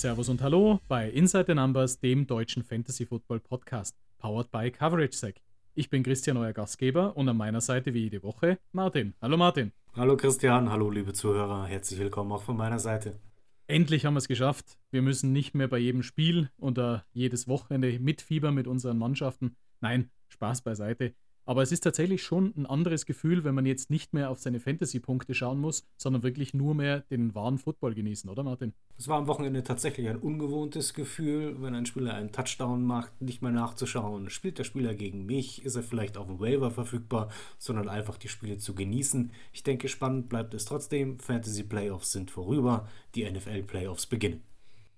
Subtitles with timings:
[0.00, 5.42] Servus und Hallo bei Inside the Numbers, dem deutschen Fantasy Football Podcast, powered by CoverageSec.
[5.74, 9.12] Ich bin Christian, euer Gastgeber, und an meiner Seite wie jede Woche Martin.
[9.20, 9.72] Hallo Martin.
[9.94, 13.20] Hallo Christian, hallo liebe Zuhörer, herzlich willkommen auch von meiner Seite.
[13.66, 14.78] Endlich haben wir es geschafft.
[14.90, 19.54] Wir müssen nicht mehr bei jedem Spiel oder jedes Wochenende mitfiebern mit unseren Mannschaften.
[19.82, 21.12] Nein, Spaß beiseite.
[21.50, 24.60] Aber es ist tatsächlich schon ein anderes Gefühl, wenn man jetzt nicht mehr auf seine
[24.60, 28.72] Fantasy-Punkte schauen muss, sondern wirklich nur mehr den wahren Football genießen, oder Martin?
[28.96, 33.42] Es war am Wochenende tatsächlich ein ungewohntes Gefühl, wenn ein Spieler einen Touchdown macht, nicht
[33.42, 37.88] mehr nachzuschauen, spielt der Spieler gegen mich, ist er vielleicht auf dem Waiver verfügbar, sondern
[37.88, 39.32] einfach die Spiele zu genießen.
[39.52, 41.18] Ich denke, spannend bleibt es trotzdem.
[41.18, 44.44] Fantasy Playoffs sind vorüber, die NFL Playoffs beginnen.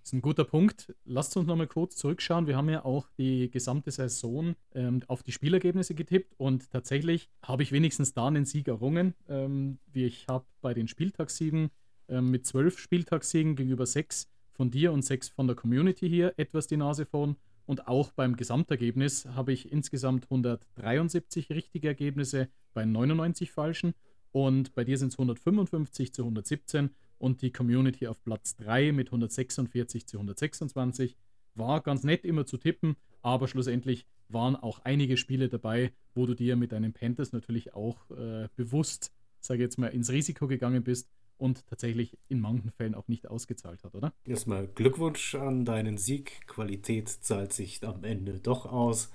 [0.03, 0.93] Das ist ein guter Punkt.
[1.05, 2.49] Lasst uns nochmal kurz zurückschauen.
[2.49, 7.63] Wir haben ja auch die gesamte Saison ähm, auf die Spielergebnisse getippt und tatsächlich habe
[7.63, 9.15] ich wenigstens da einen Sieg errungen.
[9.29, 11.71] Ähm, ich habe bei den Spieltagssiegen
[12.09, 16.67] ähm, mit zwölf Spieltagssiegen gegenüber sechs von dir und sechs von der Community hier etwas
[16.67, 17.37] die Nase vorn.
[17.65, 23.95] Und auch beim Gesamtergebnis habe ich insgesamt 173 richtige Ergebnisse bei 99 falschen.
[24.33, 26.91] Und bei dir sind es 155 zu 117
[27.23, 31.17] und die Community auf Platz 3 mit 146 zu 126.
[31.55, 36.35] War ganz nett immer zu tippen, aber schlussendlich waren auch einige Spiele dabei, wo du
[36.35, 41.11] dir mit deinen Panthers natürlich auch äh, bewusst, sage jetzt mal, ins Risiko gegangen bist
[41.37, 44.13] und tatsächlich in manchen Fällen auch nicht ausgezahlt hat, oder?
[44.25, 46.47] Erstmal Glückwunsch an deinen Sieg.
[46.49, 49.13] Qualität zahlt sich am Ende doch aus.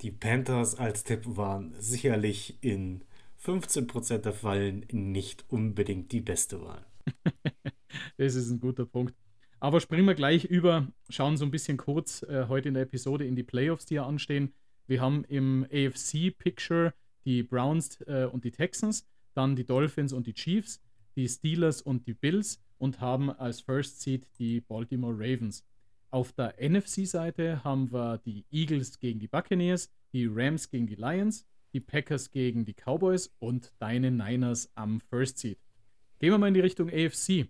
[0.00, 3.02] Die Panthers als Tipp waren sicherlich in
[3.44, 6.86] 15% der Fallen nicht unbedingt die beste Wahl.
[8.16, 9.14] das ist ein guter Punkt.
[9.58, 13.26] Aber springen wir gleich über, schauen so ein bisschen kurz äh, heute in der Episode
[13.26, 14.54] in die Playoffs, die ja anstehen.
[14.86, 20.34] Wir haben im AFC-Picture die Browns äh, und die Texans, dann die Dolphins und die
[20.34, 20.80] Chiefs,
[21.14, 25.64] die Steelers und die Bills und haben als First Seed die Baltimore Ravens.
[26.10, 31.46] Auf der NFC-Seite haben wir die Eagles gegen die Buccaneers, die Rams gegen die Lions,
[31.72, 35.58] die Packers gegen die Cowboys und deine Niners am First Seed.
[36.20, 37.48] Gehen wir mal in die Richtung AFC.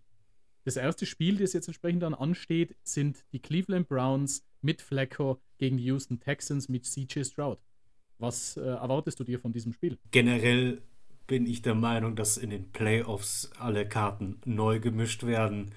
[0.64, 5.76] Das erste Spiel, das jetzt entsprechend dann ansteht, sind die Cleveland Browns mit Flacco gegen
[5.76, 7.58] die Houston Texans mit CJ Stroud.
[8.18, 9.98] Was äh, erwartest du dir von diesem Spiel?
[10.12, 10.82] Generell
[11.26, 15.72] bin ich der Meinung, dass in den Playoffs alle Karten neu gemischt werden.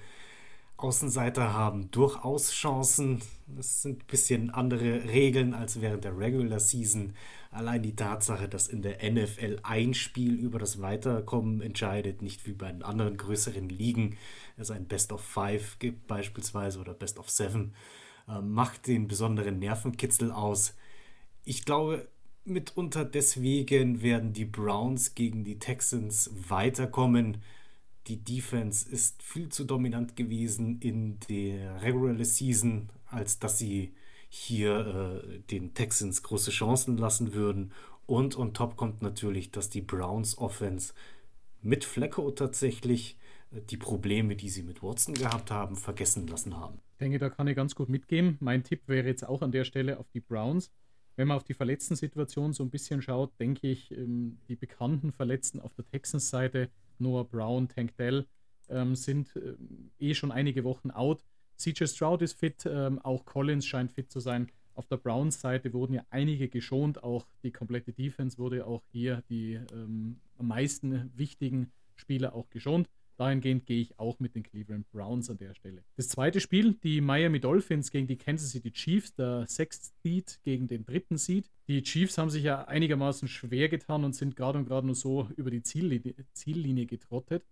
[0.84, 3.22] Außenseiter haben durchaus Chancen.
[3.58, 7.14] Es sind ein bisschen andere Regeln als während der Regular Season.
[7.50, 12.52] Allein die Tatsache, dass in der NFL ein Spiel über das Weiterkommen entscheidet, nicht wie
[12.52, 14.18] bei den anderen größeren Ligen,
[14.58, 17.72] es ein Best of Five gibt beispielsweise oder Best of Seven,
[18.28, 20.76] äh, macht den besonderen Nervenkitzel aus.
[21.46, 22.08] Ich glaube,
[22.44, 27.38] mitunter deswegen werden die Browns gegen die Texans weiterkommen
[28.06, 33.94] die Defense ist viel zu dominant gewesen in der Regular Season, als dass sie
[34.28, 37.72] hier äh, den Texans große Chancen lassen würden.
[38.06, 40.92] Und on top kommt natürlich, dass die Browns Offense
[41.62, 43.16] mit Flecko tatsächlich
[43.52, 46.80] äh, die Probleme, die sie mit Watson gehabt haben, vergessen lassen haben.
[46.92, 48.36] Ich denke, da kann ich ganz gut mitgehen.
[48.40, 50.70] Mein Tipp wäre jetzt auch an der Stelle auf die Browns.
[51.16, 55.60] Wenn man auf die Verletzten-Situation so ein bisschen schaut, denke ich, ähm, die bekannten Verletzten
[55.60, 56.70] auf der Texans-Seite
[57.00, 58.26] Noah Brown, Tank Dell
[58.68, 59.54] ähm, sind äh,
[59.98, 61.24] eh schon einige Wochen out.
[61.56, 64.50] CJ Stroud ist fit, ähm, auch Collins scheint fit zu sein.
[64.74, 69.54] Auf der Browns-Seite wurden ja einige geschont, auch die komplette Defense wurde auch hier die
[69.72, 72.88] ähm, am meisten wichtigen Spieler auch geschont.
[73.16, 75.84] Dahingehend gehe ich auch mit den Cleveland Browns an der Stelle.
[75.96, 80.66] Das zweite Spiel, die Miami Dolphins gegen die Kansas City Chiefs, der Sixth Seed gegen
[80.66, 81.50] den dritten Seed.
[81.68, 85.28] Die Chiefs haben sich ja einigermaßen schwer getan und sind gerade und gerade nur so
[85.36, 87.44] über die Ziellinie, Ziellinie getrottet.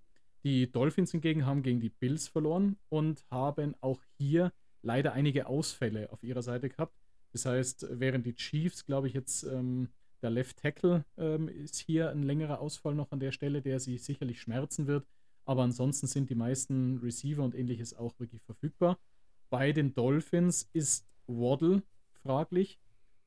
[0.44, 4.52] Die Dolphins hingegen haben gegen die Bills verloren und haben auch hier
[4.82, 6.96] leider einige Ausfälle auf ihrer Seite gehabt.
[7.32, 9.88] Das heißt, während die Chiefs, glaube ich, jetzt ähm,
[10.22, 13.98] der Left Tackle ähm, ist hier ein längerer Ausfall noch an der Stelle, der sie
[13.98, 15.06] sicherlich schmerzen wird.
[15.44, 18.98] Aber ansonsten sind die meisten Receiver und ähnliches auch wirklich verfügbar.
[19.50, 21.82] Bei den Dolphins ist Waddle
[22.22, 22.78] fraglich,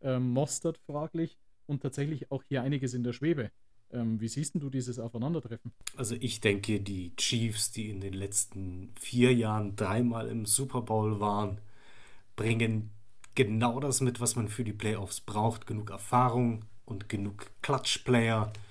[0.02, 3.52] ähm, Mostert fraglich und tatsächlich auch hier einiges in der Schwebe.
[3.92, 5.72] Ähm, wie siehst du dieses Aufeinandertreffen?
[5.96, 11.20] Also ich denke, die Chiefs, die in den letzten vier Jahren dreimal im Super Bowl
[11.20, 11.60] waren,
[12.36, 12.92] bringen
[13.36, 15.68] genau das mit, was man für die Playoffs braucht.
[15.68, 18.46] Genug Erfahrung und genug Klatschplayer.
[18.46, 18.65] player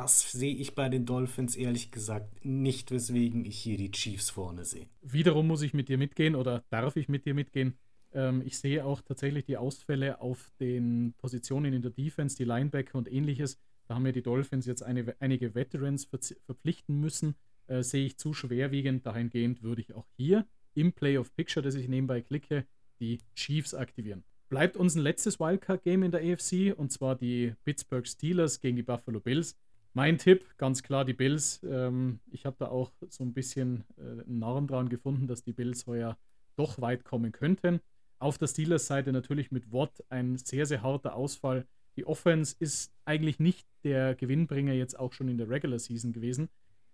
[0.00, 4.64] das sehe ich bei den Dolphins ehrlich gesagt nicht, weswegen ich hier die Chiefs vorne
[4.64, 4.86] sehe.
[5.02, 7.76] Wiederum muss ich mit dir mitgehen oder darf ich mit dir mitgehen.
[8.14, 12.96] Ähm, ich sehe auch tatsächlich die Ausfälle auf den Positionen in der Defense, die Linebacker
[12.96, 13.58] und ähnliches.
[13.88, 16.08] Da haben wir die Dolphins jetzt eine, einige Veterans
[16.46, 17.34] verpflichten müssen.
[17.66, 19.04] Äh, sehe ich zu schwerwiegend.
[19.04, 22.64] Dahingehend würde ich auch hier im Playoff Picture, das ich nebenbei klicke,
[23.00, 24.24] die Chiefs aktivieren.
[24.48, 28.82] Bleibt uns ein letztes Wildcard-Game in der AFC und zwar die Pittsburgh Steelers gegen die
[28.82, 29.58] Buffalo Bills.
[29.92, 31.60] Mein Tipp, ganz klar die Bills.
[31.64, 35.52] Ähm, ich habe da auch so ein bisschen äh, einen Narren dran gefunden, dass die
[35.52, 36.16] Bills heuer
[36.56, 37.80] doch weit kommen könnten.
[38.18, 41.66] Auf der Steelers-Seite natürlich mit Watt ein sehr, sehr harter Ausfall.
[41.96, 46.48] Die Offense ist eigentlich nicht der Gewinnbringer jetzt auch schon in der Regular Season gewesen.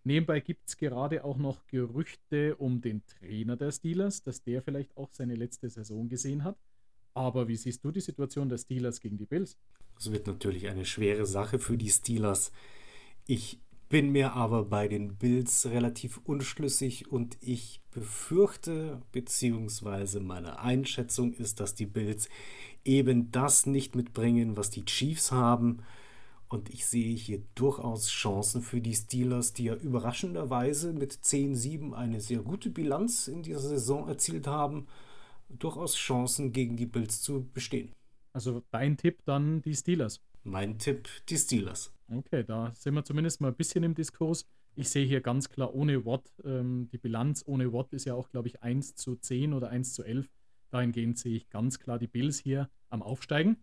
[0.05, 4.97] Nebenbei gibt es gerade auch noch Gerüchte um den Trainer der Steelers, dass der vielleicht
[4.97, 6.57] auch seine letzte Saison gesehen hat.
[7.13, 9.59] Aber wie siehst du die Situation der Steelers gegen die Bills?
[9.99, 12.53] Es wird natürlich eine schwere Sache für die Steelers.
[13.27, 21.33] Ich bin mir aber bei den Bills relativ unschlüssig und ich befürchte, beziehungsweise meine Einschätzung
[21.33, 22.29] ist, dass die Bills
[22.85, 25.83] eben das nicht mitbringen, was die Chiefs haben.
[26.49, 32.21] Und ich sehe hier durchaus Chancen für die Steelers, die ja überraschenderweise mit 10-7 eine
[32.21, 34.87] sehr gute Bilanz in dieser Saison erzielt haben,
[35.49, 37.93] durchaus Chancen gegen die Bills zu bestehen.
[38.33, 40.21] Also dein Tipp dann die Steelers.
[40.45, 41.96] Mein Tipp die Steelers.
[42.09, 44.47] Okay, da sind wir zumindest mal ein bisschen im Diskurs.
[44.77, 48.29] Ich sehe hier ganz klar ohne Watt, ähm, die Bilanz ohne Watt ist ja auch,
[48.29, 50.29] glaube ich, 1 zu 10 oder 1 zu 11.
[50.71, 53.57] Dahingehend sehe ich ganz klar die Bills hier am Aufsteigen.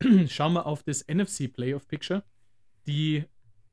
[0.28, 2.22] Schauen wir auf das NFC Playoff Picture.
[2.86, 3.24] Die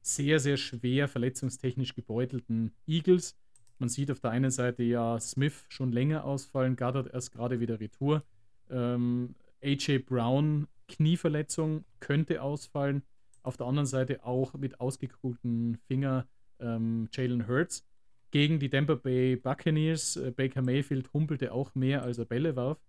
[0.02, 3.38] sehr, sehr schwer verletzungstechnisch gebeutelten Eagles.
[3.80, 7.80] Man sieht auf der einen Seite ja Smith schon länger ausfallen, Goddard erst gerade wieder
[7.80, 8.24] Retour.
[8.70, 13.04] Ähm, AJ Brown, Knieverletzung, könnte ausfallen.
[13.44, 16.28] Auf der anderen Seite auch mit ausgekugelten Finger
[16.60, 17.86] ähm, Jalen Hurts.
[18.32, 22.80] Gegen die Tampa Bay Buccaneers, äh, Baker Mayfield humpelte auch mehr, als er Bälle warf.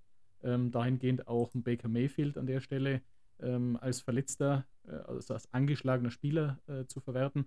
[0.42, 3.02] Ähm, dahingehend auch ein Baker Mayfield an der Stelle
[3.40, 7.46] ähm, als verletzter, äh, also als angeschlagener Spieler äh, zu verwerten.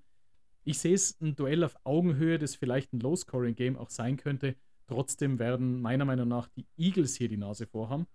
[0.63, 4.55] Ich sehe es ein Duell auf Augenhöhe, das vielleicht ein Low-Scoring-Game auch sein könnte.
[4.87, 8.05] Trotzdem werden meiner Meinung nach die Eagles hier die Nase vorhaben.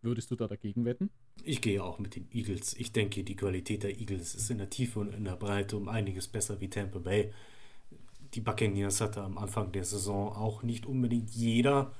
[0.00, 1.10] Würdest du da dagegen wetten?
[1.42, 2.74] Ich gehe auch mit den Eagles.
[2.74, 5.88] Ich denke, die Qualität der Eagles ist in der Tiefe und in der Breite um
[5.88, 7.32] einiges besser wie Tampa Bay.
[8.34, 11.92] Die Buccaneers hatte am Anfang der Saison auch nicht unbedingt jeder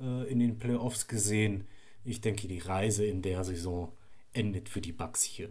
[0.00, 1.64] äh, in den Playoffs gesehen.
[2.04, 3.92] Ich denke, die Reise in der Saison
[4.32, 5.50] endet für die Bucks hier.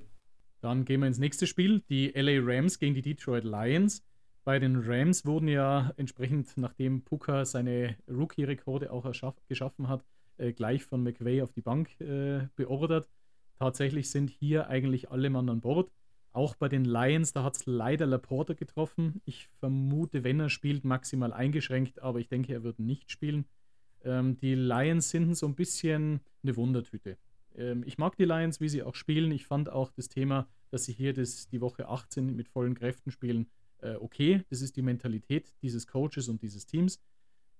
[0.60, 4.04] Dann gehen wir ins nächste Spiel, die LA Rams gegen die Detroit Lions.
[4.44, 9.10] Bei den Rams wurden ja entsprechend, nachdem Puka seine Rookie-Rekorde auch
[9.48, 10.04] geschaffen hat,
[10.38, 13.10] äh, gleich von McVay auf die Bank äh, beordert.
[13.58, 15.92] Tatsächlich sind hier eigentlich alle Mann an Bord.
[16.32, 19.22] Auch bei den Lions, da hat es leider Laporta getroffen.
[19.26, 23.46] Ich vermute, wenn er spielt, maximal eingeschränkt, aber ich denke, er wird nicht spielen.
[24.04, 27.18] Ähm, die Lions sind so ein bisschen eine Wundertüte.
[27.56, 29.32] Ähm, ich mag die Lions, wie sie auch spielen.
[29.32, 33.12] Ich fand auch das Thema, dass sie hier das, die Woche 18 mit vollen Kräften
[33.12, 33.48] spielen,
[33.84, 34.44] äh, okay.
[34.50, 37.00] Das ist die Mentalität dieses Coaches und dieses Teams.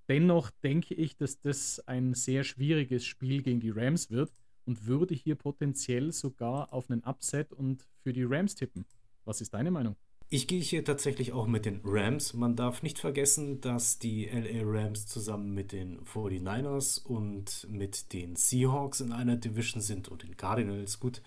[0.10, 4.32] Dennoch denke ich, dass das ein sehr schwieriges Spiel gegen die Rams wird
[4.66, 8.86] und würde hier potenziell sogar auf einen Upset und für die Rams tippen.
[9.26, 9.96] Was ist deine Meinung?
[10.30, 12.34] Ich gehe hier tatsächlich auch mit den Rams.
[12.34, 18.36] Man darf nicht vergessen, dass die LA Rams zusammen mit den 49ers und mit den
[18.36, 21.22] Seahawks in einer Division sind und den Cardinals gut.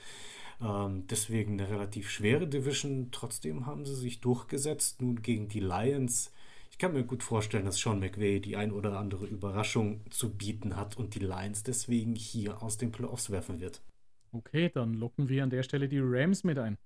[0.60, 3.10] Ähm, deswegen eine relativ schwere Division.
[3.12, 5.01] Trotzdem haben sie sich durchgesetzt.
[5.01, 6.32] Nun gegen die Lions
[6.77, 10.77] ich kann mir gut vorstellen, dass Sean McVay die ein oder andere Überraschung zu bieten
[10.77, 13.83] hat und die Lions deswegen hier aus den Playoffs werfen wird.
[14.31, 16.77] Okay, dann locken wir an der Stelle die Rams mit ein.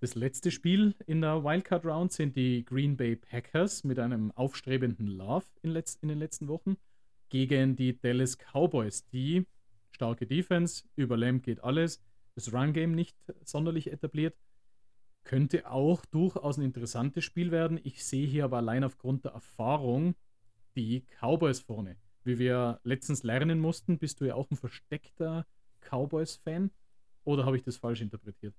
[0.00, 5.06] Das letzte Spiel in der Wildcard Round sind die Green Bay Packers mit einem aufstrebenden
[5.06, 6.76] Love in, in den letzten Wochen
[7.28, 9.46] gegen die Dallas Cowboys, die
[9.92, 12.02] starke Defense, über Lamb geht alles,
[12.34, 14.34] das Run Game nicht sonderlich etabliert
[15.24, 17.80] könnte auch durchaus ein interessantes Spiel werden.
[17.82, 20.14] Ich sehe hier aber allein aufgrund der Erfahrung
[20.76, 21.96] die Cowboys vorne.
[22.24, 25.46] Wie wir letztens lernen mussten, bist du ja auch ein versteckter
[25.80, 26.70] Cowboys-Fan.
[27.24, 28.54] Oder habe ich das falsch interpretiert?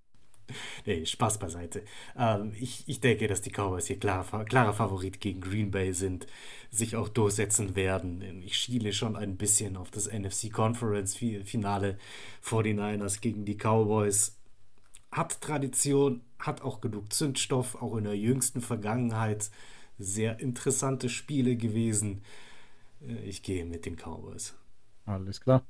[0.86, 1.84] Nee, Spaß beiseite.
[2.18, 6.28] Ähm, ich, ich denke, dass die Cowboys hier klarer, klarer Favorit gegen Green Bay sind,
[6.70, 8.42] sich auch durchsetzen werden.
[8.44, 11.98] Ich schiele schon ein bisschen auf das NFC Conference Finale
[12.44, 14.41] 49ers gegen die Cowboys
[15.12, 19.52] hat Tradition, hat auch genug Zündstoff, auch in der jüngsten Vergangenheit
[19.98, 22.22] sehr interessante Spiele gewesen.
[23.02, 24.56] Äh, ich gehe mit den Cowboys.
[25.06, 25.66] Alles klar.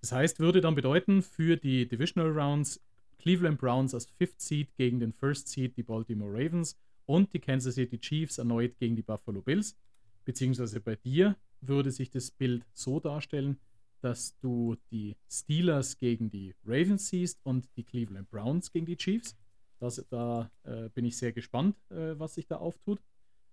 [0.00, 2.80] Das heißt, würde dann bedeuten, für die Divisional Rounds
[3.18, 7.74] Cleveland Browns als Fifth Seed gegen den First Seed die Baltimore Ravens und die Kansas
[7.74, 9.76] City Chiefs erneut gegen die Buffalo Bills.
[10.24, 13.58] Beziehungsweise bei dir würde sich das Bild so darstellen,
[14.00, 19.36] dass du die Steelers gegen die Ravens siehst und die Cleveland Browns gegen die Chiefs.
[19.80, 23.00] Das, da äh, bin ich sehr gespannt, äh, was sich da auftut.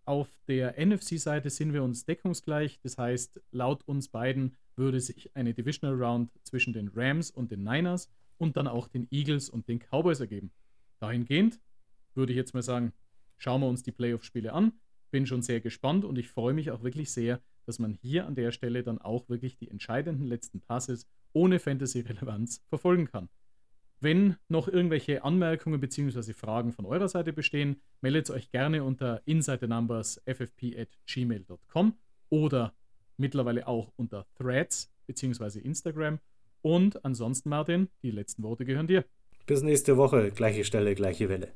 [0.05, 2.79] Auf der NFC-Seite sind wir uns deckungsgleich.
[2.81, 7.63] Das heißt, laut uns beiden würde sich eine Divisional Round zwischen den Rams und den
[7.63, 10.51] Niners und dann auch den Eagles und den Cowboys ergeben.
[10.99, 11.59] Dahingehend
[12.13, 12.93] würde ich jetzt mal sagen,
[13.37, 14.73] schauen wir uns die Playoff-Spiele an.
[15.11, 18.35] Bin schon sehr gespannt und ich freue mich auch wirklich sehr, dass man hier an
[18.35, 23.29] der Stelle dann auch wirklich die entscheidenden letzten Passes ohne Fantasy-Relevanz verfolgen kann.
[24.01, 26.33] Wenn noch irgendwelche Anmerkungen bzw.
[26.33, 31.93] Fragen von eurer Seite bestehen, meldet euch gerne unter insidernumbers@ffp@gmail.com
[32.29, 32.73] oder
[33.17, 35.59] mittlerweile auch unter Threads bzw.
[35.59, 36.19] Instagram.
[36.61, 39.05] Und ansonsten, Martin, die letzten Worte gehören dir.
[39.45, 41.51] Bis nächste Woche, gleiche Stelle, gleiche Welle.